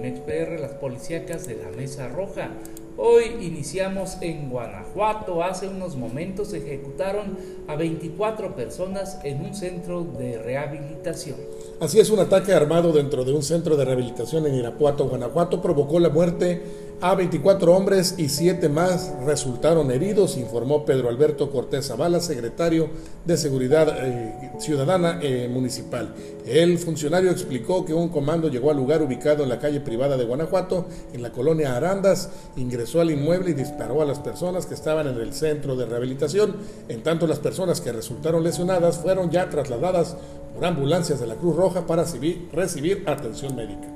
Notimex 0.00 0.20
PR, 0.20 0.58
las 0.58 0.72
policíacas 0.72 1.46
de 1.46 1.56
la 1.56 1.68
Mesa 1.76 2.08
Roja. 2.08 2.48
Hoy 3.02 3.38
iniciamos 3.40 4.18
en 4.20 4.50
Guanajuato. 4.50 5.42
Hace 5.42 5.66
unos 5.68 5.96
momentos 5.96 6.52
ejecutaron 6.52 7.38
a 7.66 7.74
24 7.74 8.54
personas 8.54 9.18
en 9.24 9.42
un 9.42 9.54
centro 9.54 10.04
de 10.04 10.36
rehabilitación. 10.36 11.36
Así 11.80 11.98
es, 11.98 12.10
un 12.10 12.18
ataque 12.18 12.52
armado 12.52 12.92
dentro 12.92 13.24
de 13.24 13.32
un 13.32 13.42
centro 13.42 13.74
de 13.78 13.86
rehabilitación 13.86 14.46
en 14.46 14.54
Irapuato, 14.54 15.08
Guanajuato, 15.08 15.62
provocó 15.62 15.98
la 15.98 16.10
muerte 16.10 16.60
a 17.02 17.14
24 17.14 17.74
hombres 17.74 18.14
y 18.18 18.28
7 18.28 18.68
más 18.68 19.14
resultaron 19.24 19.90
heridos, 19.90 20.36
informó 20.36 20.84
Pedro 20.84 21.08
Alberto 21.08 21.50
Cortés 21.50 21.86
Zavala, 21.86 22.20
secretario 22.20 22.90
de 23.24 23.38
Seguridad 23.38 23.88
eh, 24.04 24.50
Ciudadana 24.58 25.18
eh, 25.22 25.48
Municipal. 25.50 26.14
El 26.44 26.78
funcionario 26.78 27.30
explicó 27.30 27.86
que 27.86 27.94
un 27.94 28.10
comando 28.10 28.48
llegó 28.48 28.70
al 28.70 28.76
lugar 28.76 29.00
ubicado 29.02 29.42
en 29.42 29.48
la 29.48 29.58
calle 29.58 29.80
privada 29.80 30.18
de 30.18 30.26
Guanajuato, 30.26 30.86
en 31.14 31.22
la 31.22 31.30
colonia 31.30 31.74
Arandas, 31.74 32.28
ingresó 32.56 32.89
al 32.98 33.10
inmueble 33.10 33.50
y 33.50 33.54
disparó 33.54 34.00
a 34.00 34.06
las 34.06 34.18
personas 34.18 34.64
que 34.64 34.74
estaban 34.74 35.06
en 35.06 35.16
el 35.16 35.34
centro 35.34 35.76
de 35.76 35.84
rehabilitación. 35.84 36.56
En 36.88 37.02
tanto, 37.02 37.26
las 37.26 37.38
personas 37.38 37.82
que 37.82 37.92
resultaron 37.92 38.42
lesionadas 38.42 38.98
fueron 38.98 39.30
ya 39.30 39.50
trasladadas 39.50 40.16
por 40.54 40.64
ambulancias 40.64 41.20
de 41.20 41.26
la 41.26 41.34
Cruz 41.34 41.54
Roja 41.54 41.86
para 41.86 42.04
recibir 42.52 43.04
atención 43.06 43.54
médica. 43.54 43.86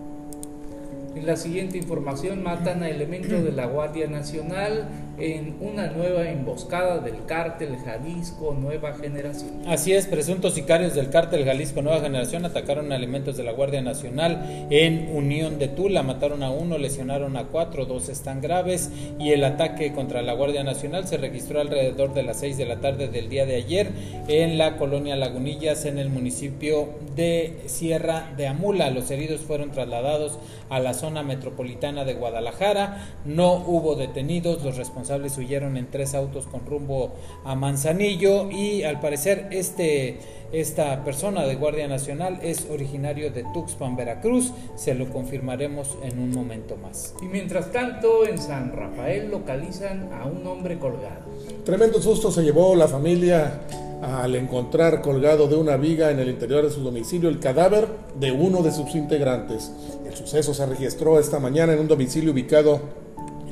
En 1.17 1.27
la 1.27 1.37
siguiente 1.37 1.79
información 1.79 2.43
matan 2.43 2.83
a 2.83 2.91
elementos 2.91 3.43
de 3.43 3.53
la 3.53 3.67
Guardia 3.67 4.09
Nacional 4.09 4.89
en 5.19 5.57
una 5.61 5.87
nueva 5.89 6.29
emboscada 6.29 6.99
del 6.99 7.25
cártel 7.27 7.77
Jalisco 7.85 8.57
Nueva 8.59 8.95
Generación. 8.95 9.63
Así 9.67 9.93
es, 9.93 10.07
presuntos 10.07 10.55
sicarios 10.55 10.95
del 10.95 11.11
cártel 11.11 11.45
Jalisco 11.45 11.83
Nueva 11.83 12.01
Generación 12.01 12.45
atacaron 12.45 12.91
a 12.91 12.97
elementos 12.97 13.37
de 13.37 13.45
la 13.45 13.53
Guardia 13.53 13.81
Nacional 13.81 14.67
en 14.71 15.15
Unión 15.15 15.59
de 15.59 15.69
Tula, 15.69 16.03
mataron 16.03 16.43
a 16.43 16.51
uno, 16.51 16.79
lesionaron 16.79 17.37
a 17.37 17.45
cuatro, 17.45 17.85
dos 17.85 18.09
están 18.09 18.41
graves 18.41 18.91
y 19.19 19.31
el 19.31 19.45
ataque 19.45 19.93
contra 19.93 20.23
la 20.23 20.33
Guardia 20.33 20.65
Nacional 20.65 21.07
se 21.07 21.17
registró 21.17 21.61
alrededor 21.61 22.13
de 22.13 22.25
las 22.25 22.41
seis 22.41 22.57
de 22.57 22.67
la 22.67 22.81
tarde 22.81 23.09
del 23.09 23.29
día 23.29 23.47
de 23.47 23.57
ayer 23.57 23.91
en 24.27 24.59
la 24.59 24.77
colonia 24.77 25.17
Lagunillas 25.17 25.85
en 25.85 25.99
el 25.99 26.11
municipio 26.11 26.89
de 27.15 27.63
Sierra 27.67 28.33
de 28.37 28.49
Amula. 28.49 28.91
Los 28.91 29.11
heridos 29.11 29.43
fueron 29.43 29.71
trasladados 29.71 30.39
a 30.71 30.81
la 30.81 30.95
zona 30.95 31.23
metropolitana 31.23 32.05
de 32.05 32.15
Guadalajara, 32.15 33.15
no 33.25 33.53
hubo 33.55 33.95
detenidos, 33.95 34.65
los 34.65 34.77
responsables 34.77 35.04
responsables 35.05 35.37
huyeron 35.37 35.77
en 35.77 35.91
tres 35.91 36.15
autos 36.15 36.47
con 36.47 36.65
rumbo 36.65 37.13
a 37.45 37.55
Manzanillo 37.55 38.51
y 38.51 38.85
al 38.85 39.01
parecer 39.01 39.49
este, 39.51 40.19
esta 40.51 41.05
persona 41.05 41.43
de 41.43 41.57
Guardia 41.57 41.87
Nacional 41.89 42.41
es 42.43 42.67
originario 42.71 43.31
de 43.31 43.45
Tuxpan, 43.53 43.97
Veracruz. 43.97 44.53
Se 44.77 44.95
lo 44.95 45.11
confirmaremos 45.11 45.99
en 46.03 46.19
un 46.19 46.31
momento 46.31 46.77
más. 46.77 47.15
Y 47.21 47.27
mientras 47.27 47.71
tanto, 47.71 48.27
en 48.27 48.39
San 48.39 48.73
Rafael 48.73 49.31
localizan 49.31 50.11
a 50.11 50.25
un 50.25 50.47
hombre 50.47 50.79
colgado. 50.79 51.25
Tremendo 51.67 52.01
susto 52.01 52.31
se 52.31 52.43
llevó 52.43 52.75
la 52.75 52.89
familia 52.89 53.61
al 54.01 54.35
encontrar 54.37 55.03
colgado 55.03 55.49
de 55.49 55.57
una 55.57 55.77
viga 55.77 56.11
en 56.11 56.19
el 56.19 56.31
interior 56.31 56.65
de 56.65 56.71
su 56.71 56.81
domicilio 56.81 57.29
el 57.29 57.41
cadáver 57.41 57.89
de 58.19 58.33
uno 58.33 58.63
de 58.63 58.73
sus 58.73 58.95
integrantes. 58.95 59.71
El 60.07 60.17
suceso 60.17 60.55
se 60.55 60.65
registró 60.65 61.19
esta 61.19 61.39
mañana 61.41 61.75
en 61.75 61.81
un 61.81 61.89
domicilio 61.89 62.33
ubicado 62.33 63.04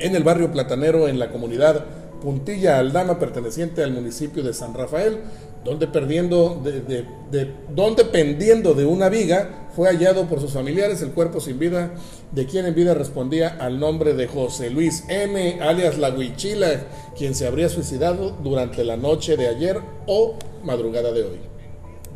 en 0.02 0.16
el 0.16 0.22
barrio 0.22 0.50
Platanero, 0.52 1.08
en 1.08 1.18
la 1.18 1.30
comunidad 1.30 1.84
Puntilla 2.20 2.78
Aldama, 2.78 3.18
perteneciente 3.18 3.82
al 3.82 3.92
municipio 3.92 4.42
de 4.42 4.54
San 4.54 4.74
Rafael, 4.74 5.18
donde, 5.64 5.86
perdiendo 5.86 6.60
de, 6.62 7.54
donde 7.70 8.04
pendiendo 8.04 8.74
de 8.74 8.84
una 8.84 9.08
viga 9.08 9.68
fue 9.74 9.88
hallado 9.88 10.26
por 10.26 10.40
sus 10.40 10.52
familiares 10.52 11.02
el 11.02 11.12
cuerpo 11.12 11.40
sin 11.40 11.58
vida 11.58 11.92
de 12.32 12.46
quien 12.46 12.66
en 12.66 12.74
vida 12.74 12.94
respondía 12.94 13.56
al 13.60 13.78
nombre 13.78 14.14
de 14.14 14.26
José 14.26 14.70
Luis 14.70 15.04
M., 15.08 15.58
alias 15.60 15.98
La 15.98 16.10
Huichila, 16.10 16.68
quien 17.16 17.34
se 17.34 17.46
habría 17.46 17.68
suicidado 17.68 18.30
durante 18.30 18.84
la 18.84 18.96
noche 18.96 19.36
de 19.36 19.48
ayer 19.48 19.80
o 20.06 20.36
madrugada 20.64 21.12
de 21.12 21.22
hoy. 21.22 21.40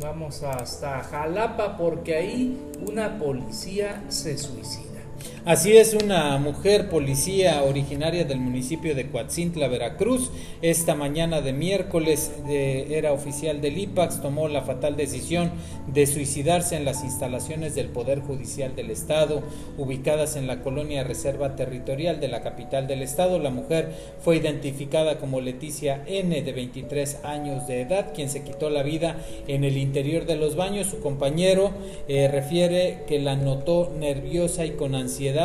Vamos 0.01 0.43
hasta 0.43 1.01
Jalapa 1.03 1.77
porque 1.77 2.15
ahí 2.15 2.57
una 2.87 3.17
policía 3.17 4.03
se 4.09 4.37
suicida. 4.37 4.96
Así 5.47 5.77
es, 5.77 5.93
una 5.93 6.37
mujer 6.39 6.89
policía 6.89 7.63
originaria 7.63 8.25
del 8.25 8.37
municipio 8.37 8.93
de 8.95 9.07
Coatzintla, 9.07 9.69
Veracruz, 9.69 10.29
esta 10.61 10.93
mañana 10.93 11.39
de 11.39 11.53
miércoles 11.53 12.33
era 12.49 13.13
oficial 13.13 13.61
del 13.61 13.77
IPAX, 13.77 14.21
tomó 14.21 14.49
la 14.49 14.63
fatal 14.63 14.97
decisión 14.97 15.51
de 15.87 16.05
suicidarse 16.05 16.75
en 16.75 16.83
las 16.83 17.01
instalaciones 17.05 17.75
del 17.75 17.87
Poder 17.87 18.19
Judicial 18.19 18.75
del 18.75 18.91
Estado, 18.91 19.41
ubicadas 19.77 20.35
en 20.35 20.47
la 20.47 20.59
colonia 20.59 21.05
Reserva 21.05 21.55
Territorial 21.55 22.19
de 22.19 22.27
la 22.27 22.41
capital 22.41 22.85
del 22.85 23.01
Estado. 23.01 23.39
La 23.39 23.49
mujer 23.49 23.93
fue 24.19 24.35
identificada 24.35 25.17
como 25.17 25.39
Leticia 25.39 26.03
N, 26.07 26.41
de 26.41 26.51
23 26.51 27.23
años 27.23 27.67
de 27.67 27.83
edad, 27.83 28.13
quien 28.13 28.29
se 28.29 28.43
quitó 28.43 28.69
la 28.69 28.83
vida 28.83 29.15
en 29.47 29.63
el 29.63 29.77
interior 29.77 30.25
de 30.25 30.35
los 30.35 30.57
baños. 30.57 30.87
Su 30.87 30.99
compañero 30.99 31.71
eh, 32.09 32.27
refiere 32.27 33.03
que 33.07 33.19
la 33.19 33.37
notó 33.37 33.93
nerviosa 33.97 34.65
y 34.65 34.71
con 34.71 34.93
ansiedad 34.93 35.36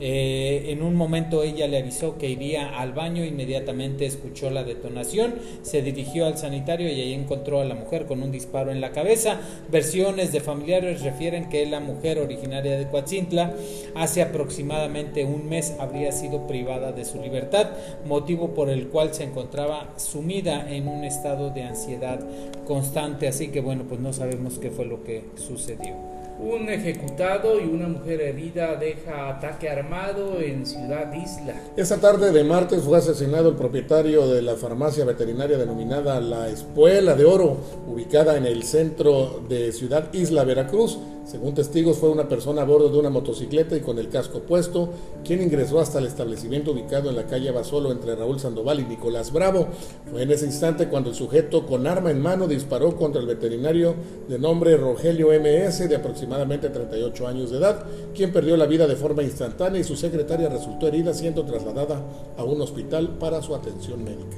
eh, 0.00 0.66
en 0.68 0.82
un 0.82 0.94
momento 0.94 1.42
ella 1.42 1.66
le 1.68 1.78
avisó 1.78 2.18
que 2.18 2.28
iría 2.28 2.78
al 2.78 2.92
baño, 2.92 3.24
inmediatamente 3.24 4.06
escuchó 4.06 4.50
la 4.50 4.64
detonación, 4.64 5.34
se 5.62 5.82
dirigió 5.82 6.26
al 6.26 6.38
sanitario 6.38 6.88
y 6.88 7.00
ahí 7.00 7.12
encontró 7.12 7.60
a 7.60 7.64
la 7.64 7.74
mujer 7.74 8.06
con 8.06 8.22
un 8.22 8.32
disparo 8.32 8.72
en 8.72 8.80
la 8.80 8.92
cabeza. 8.92 9.40
Versiones 9.70 10.32
de 10.32 10.40
familiares 10.40 11.02
refieren 11.02 11.48
que 11.48 11.66
la 11.66 11.80
mujer 11.80 12.18
originaria 12.18 12.78
de 12.78 12.88
Coatzintla 12.88 13.54
hace 13.94 14.22
aproximadamente 14.22 15.24
un 15.24 15.48
mes 15.48 15.74
habría 15.78 16.12
sido 16.12 16.46
privada 16.46 16.92
de 16.92 17.04
su 17.04 17.20
libertad, 17.20 17.70
motivo 18.06 18.54
por 18.54 18.70
el 18.70 18.88
cual 18.88 19.14
se 19.14 19.24
encontraba 19.24 19.94
sumida 19.96 20.70
en 20.70 20.88
un 20.88 21.04
estado 21.04 21.50
de 21.50 21.62
ansiedad 21.62 22.20
constante. 22.66 23.28
Así 23.28 23.48
que 23.48 23.60
bueno, 23.60 23.84
pues 23.88 24.00
no 24.00 24.12
sabemos 24.12 24.58
qué 24.58 24.70
fue 24.70 24.86
lo 24.86 25.02
que 25.04 25.24
sucedió. 25.36 26.11
Un 26.42 26.68
ejecutado 26.68 27.60
y 27.60 27.68
una 27.68 27.86
mujer 27.86 28.20
herida 28.20 28.74
deja 28.74 29.28
ataque 29.28 29.70
armado 29.70 30.40
en 30.40 30.66
Ciudad 30.66 31.12
Isla. 31.14 31.54
Esta 31.76 31.98
tarde 31.98 32.32
de 32.32 32.42
martes 32.42 32.82
fue 32.82 32.98
asesinado 32.98 33.50
el 33.50 33.54
propietario 33.54 34.26
de 34.26 34.42
la 34.42 34.56
farmacia 34.56 35.04
veterinaria 35.04 35.56
denominada 35.56 36.20
La 36.20 36.48
Espuela 36.48 37.14
de 37.14 37.24
Oro, 37.24 37.58
ubicada 37.86 38.36
en 38.36 38.46
el 38.46 38.64
centro 38.64 39.40
de 39.48 39.70
Ciudad 39.70 40.12
Isla, 40.12 40.42
Veracruz. 40.42 40.98
Según 41.24 41.54
testigos, 41.54 41.98
fue 41.98 42.10
una 42.10 42.28
persona 42.28 42.62
a 42.62 42.64
bordo 42.64 42.88
de 42.88 42.98
una 42.98 43.08
motocicleta 43.08 43.76
y 43.76 43.80
con 43.80 43.96
el 44.00 44.08
casco 44.08 44.40
puesto, 44.40 44.88
quien 45.24 45.40
ingresó 45.40 45.78
hasta 45.78 46.00
el 46.00 46.06
establecimiento 46.06 46.72
ubicado 46.72 47.10
en 47.10 47.16
la 47.16 47.26
calle 47.26 47.52
Basolo 47.52 47.92
entre 47.92 48.16
Raúl 48.16 48.40
Sandoval 48.40 48.80
y 48.80 48.84
Nicolás 48.84 49.32
Bravo. 49.32 49.68
Fue 50.10 50.22
en 50.22 50.32
ese 50.32 50.46
instante 50.46 50.88
cuando 50.88 51.10
el 51.10 51.14
sujeto 51.14 51.64
con 51.64 51.86
arma 51.86 52.10
en 52.10 52.20
mano 52.20 52.48
disparó 52.48 52.96
contra 52.96 53.20
el 53.20 53.28
veterinario 53.28 53.94
de 54.28 54.40
nombre 54.40 54.76
Rogelio 54.76 55.28
MS, 55.28 55.88
de 55.88 55.94
aproximadamente 55.94 56.31
38 56.38 57.28
años 57.28 57.50
de 57.50 57.58
edad, 57.58 57.84
quien 58.14 58.32
perdió 58.32 58.56
la 58.56 58.66
vida 58.66 58.86
de 58.86 58.96
forma 58.96 59.22
instantánea 59.22 59.80
y 59.80 59.84
su 59.84 59.96
secretaria 59.96 60.48
resultó 60.48 60.86
herida 60.88 61.12
siendo 61.14 61.44
trasladada 61.44 62.00
a 62.36 62.44
un 62.44 62.60
hospital 62.60 63.16
para 63.18 63.42
su 63.42 63.54
atención 63.54 64.02
médica. 64.04 64.36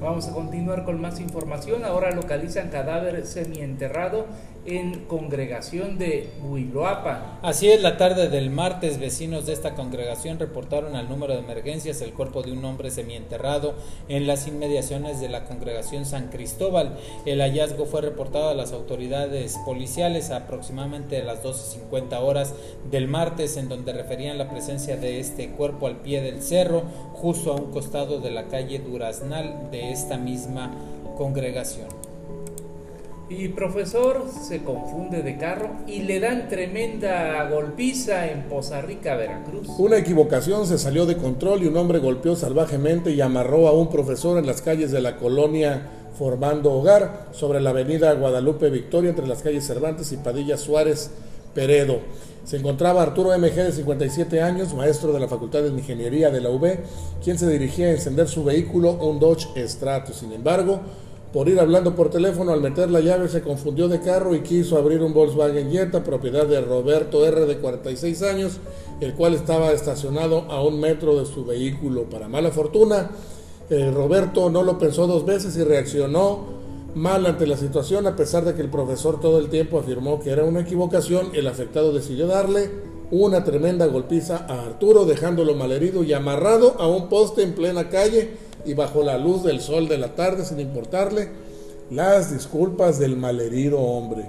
Vamos 0.00 0.26
a 0.28 0.32
continuar 0.32 0.84
con 0.84 0.98
más 0.98 1.20
información. 1.20 1.84
Ahora 1.84 2.10
localizan 2.10 2.70
cadáver 2.70 3.26
semienterrado 3.26 4.24
en 4.66 5.06
congregación 5.06 5.98
de 5.98 6.30
Huiloapa. 6.42 7.38
Así 7.42 7.70
es, 7.70 7.82
la 7.82 7.96
tarde 7.96 8.28
del 8.28 8.50
martes, 8.50 8.98
vecinos 8.98 9.46
de 9.46 9.52
esta 9.52 9.74
congregación 9.74 10.38
reportaron 10.38 10.96
al 10.96 11.08
número 11.08 11.34
de 11.34 11.40
emergencias 11.40 12.00
el 12.02 12.12
cuerpo 12.12 12.42
de 12.42 12.52
un 12.52 12.64
hombre 12.64 12.90
semienterrado 12.90 13.74
en 14.08 14.26
las 14.26 14.46
inmediaciones 14.46 15.20
de 15.20 15.28
la 15.28 15.44
congregación 15.44 16.04
San 16.04 16.28
Cristóbal. 16.28 16.96
El 17.24 17.40
hallazgo 17.40 17.86
fue 17.86 18.02
reportado 18.02 18.50
a 18.50 18.54
las 18.54 18.72
autoridades 18.72 19.58
policiales 19.64 20.30
aproximadamente 20.30 21.20
a 21.20 21.24
las 21.24 21.42
12.50 21.42 22.20
horas 22.20 22.54
del 22.90 23.08
martes, 23.08 23.56
en 23.56 23.68
donde 23.68 23.92
referían 23.92 24.38
la 24.38 24.50
presencia 24.50 24.96
de 24.96 25.20
este 25.20 25.50
cuerpo 25.50 25.86
al 25.86 25.96
pie 25.96 26.20
del 26.20 26.42
cerro, 26.42 26.82
justo 27.14 27.52
a 27.52 27.56
un 27.56 27.70
costado 27.72 28.20
de 28.20 28.30
la 28.30 28.48
calle 28.48 28.78
Duraznal 28.78 29.70
de 29.70 29.92
esta 29.92 30.16
misma 30.16 30.70
congregación. 31.16 31.99
Y 33.30 33.46
profesor 33.46 34.24
se 34.42 34.64
confunde 34.64 35.22
de 35.22 35.38
carro 35.38 35.70
y 35.86 36.00
le 36.00 36.18
dan 36.18 36.48
tremenda 36.48 37.48
golpiza 37.48 38.28
en 38.28 38.48
Poza 38.48 38.80
Rica, 38.80 39.14
Veracruz. 39.14 39.68
Una 39.78 39.98
equivocación 39.98 40.66
se 40.66 40.78
salió 40.78 41.06
de 41.06 41.16
control 41.16 41.62
y 41.62 41.68
un 41.68 41.76
hombre 41.76 42.00
golpeó 42.00 42.34
salvajemente 42.34 43.12
y 43.12 43.20
amarró 43.20 43.68
a 43.68 43.72
un 43.72 43.88
profesor 43.88 44.36
en 44.36 44.46
las 44.46 44.62
calles 44.62 44.90
de 44.90 45.00
la 45.00 45.16
colonia 45.16 45.86
formando 46.18 46.72
hogar 46.72 47.28
sobre 47.30 47.60
la 47.60 47.70
avenida 47.70 48.12
Guadalupe 48.14 48.68
Victoria 48.68 49.10
entre 49.10 49.28
las 49.28 49.42
calles 49.42 49.64
Cervantes 49.64 50.10
y 50.10 50.16
Padilla 50.16 50.58
Suárez 50.58 51.12
Peredo. 51.54 52.00
Se 52.44 52.56
encontraba 52.56 53.00
Arturo 53.00 53.30
MG 53.38 53.54
de 53.54 53.72
57 53.72 54.42
años, 54.42 54.74
maestro 54.74 55.12
de 55.12 55.20
la 55.20 55.28
Facultad 55.28 55.62
de 55.62 55.68
Ingeniería 55.68 56.30
de 56.30 56.40
la 56.40 56.50
UB, 56.50 56.78
quien 57.22 57.38
se 57.38 57.48
dirigía 57.48 57.86
a 57.86 57.92
encender 57.92 58.26
su 58.26 58.42
vehículo, 58.42 58.94
un 58.94 59.20
Dodge 59.20 59.46
Stratus. 59.68 60.16
Sin 60.16 60.32
embargo, 60.32 60.80
por 61.32 61.48
ir 61.48 61.60
hablando 61.60 61.94
por 61.94 62.10
teléfono, 62.10 62.52
al 62.52 62.60
meter 62.60 62.90
la 62.90 63.00
llave 63.00 63.28
se 63.28 63.42
confundió 63.42 63.88
de 63.88 64.00
carro 64.00 64.34
y 64.34 64.40
quiso 64.40 64.76
abrir 64.76 65.00
un 65.00 65.14
Volkswagen 65.14 65.70
Jetta, 65.70 66.02
propiedad 66.02 66.46
de 66.46 66.60
Roberto 66.60 67.24
R. 67.24 67.46
de 67.46 67.58
46 67.58 68.22
años, 68.22 68.58
el 69.00 69.14
cual 69.14 69.34
estaba 69.34 69.70
estacionado 69.70 70.50
a 70.50 70.62
un 70.62 70.80
metro 70.80 71.18
de 71.18 71.26
su 71.26 71.44
vehículo. 71.44 72.04
Para 72.04 72.28
mala 72.28 72.50
fortuna, 72.50 73.10
eh, 73.70 73.92
Roberto 73.94 74.50
no 74.50 74.64
lo 74.64 74.78
pensó 74.78 75.06
dos 75.06 75.24
veces 75.24 75.56
y 75.56 75.62
reaccionó 75.62 76.58
mal 76.96 77.24
ante 77.24 77.46
la 77.46 77.56
situación, 77.56 78.08
a 78.08 78.16
pesar 78.16 78.44
de 78.44 78.54
que 78.54 78.62
el 78.62 78.68
profesor 78.68 79.20
todo 79.20 79.38
el 79.38 79.48
tiempo 79.48 79.78
afirmó 79.78 80.18
que 80.18 80.30
era 80.30 80.44
una 80.44 80.62
equivocación, 80.62 81.30
el 81.34 81.46
afectado 81.46 81.92
decidió 81.92 82.26
darle 82.26 82.70
una 83.12 83.44
tremenda 83.44 83.86
golpiza 83.86 84.46
a 84.48 84.62
Arturo, 84.62 85.04
dejándolo 85.04 85.54
malherido 85.54 86.02
y 86.02 86.12
amarrado 86.12 86.74
a 86.80 86.88
un 86.88 87.08
poste 87.08 87.42
en 87.42 87.54
plena 87.54 87.88
calle 87.88 88.49
y 88.64 88.74
bajo 88.74 89.02
la 89.02 89.18
luz 89.18 89.42
del 89.42 89.60
sol 89.60 89.88
de 89.88 89.98
la 89.98 90.14
tarde, 90.14 90.44
sin 90.44 90.60
importarle 90.60 91.28
las 91.90 92.32
disculpas 92.32 92.98
del 92.98 93.16
malherido 93.16 93.80
hombre. 93.80 94.24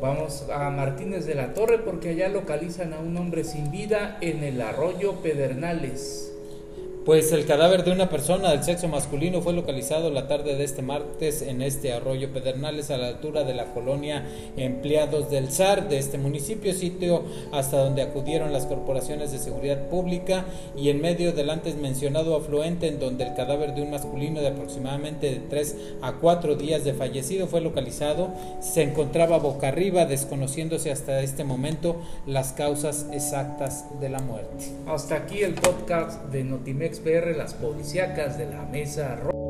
Vamos 0.00 0.44
a 0.52 0.68
Martínez 0.70 1.26
de 1.26 1.36
la 1.36 1.54
Torre 1.54 1.78
porque 1.78 2.10
allá 2.10 2.28
localizan 2.28 2.92
a 2.92 2.98
un 2.98 3.16
hombre 3.16 3.44
sin 3.44 3.70
vida 3.70 4.18
en 4.20 4.42
el 4.42 4.60
arroyo 4.60 5.22
Pedernales. 5.22 6.31
Pues 7.04 7.32
el 7.32 7.46
cadáver 7.46 7.82
de 7.82 7.90
una 7.90 8.08
persona 8.08 8.50
del 8.50 8.62
sexo 8.62 8.86
masculino 8.86 9.42
fue 9.42 9.54
localizado 9.54 10.08
la 10.10 10.28
tarde 10.28 10.54
de 10.54 10.62
este 10.62 10.82
martes 10.82 11.42
en 11.42 11.60
este 11.60 11.92
arroyo 11.92 12.32
Pedernales 12.32 12.92
a 12.92 12.96
la 12.96 13.08
altura 13.08 13.42
de 13.42 13.54
la 13.54 13.74
colonia 13.74 14.24
Empleados 14.56 15.28
del 15.28 15.50
SAR 15.50 15.88
de 15.88 15.98
este 15.98 16.16
municipio, 16.16 16.72
sitio 16.72 17.24
hasta 17.50 17.78
donde 17.78 18.02
acudieron 18.02 18.52
las 18.52 18.66
corporaciones 18.66 19.32
de 19.32 19.40
seguridad 19.40 19.88
pública 19.88 20.44
y 20.76 20.90
en 20.90 21.00
medio 21.00 21.32
del 21.32 21.50
antes 21.50 21.74
mencionado 21.74 22.36
afluente 22.36 22.86
en 22.86 23.00
donde 23.00 23.24
el 23.24 23.34
cadáver 23.34 23.74
de 23.74 23.82
un 23.82 23.90
masculino 23.90 24.40
de 24.40 24.48
aproximadamente 24.48 25.28
de 25.28 25.40
3 25.40 25.76
a 26.02 26.12
4 26.20 26.54
días 26.54 26.84
de 26.84 26.94
fallecido 26.94 27.48
fue 27.48 27.62
localizado, 27.62 28.28
se 28.60 28.82
encontraba 28.82 29.38
boca 29.38 29.66
arriba 29.66 30.04
desconociéndose 30.04 30.92
hasta 30.92 31.20
este 31.20 31.42
momento 31.42 31.96
las 32.28 32.52
causas 32.52 33.06
exactas 33.10 33.86
de 34.00 34.08
la 34.08 34.20
muerte. 34.20 34.66
Hasta 34.86 35.16
aquí 35.16 35.40
el 35.40 35.54
podcast 35.54 36.26
de 36.26 36.44
Notimex 36.44 36.91
Las 37.36 37.54
policíacas 37.54 38.36
de 38.36 38.46
la 38.46 38.66
mesa 38.66 39.16
roja. 39.16 39.41